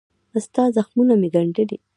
[0.45, 1.77] ستا زخمونه مې ګنډلي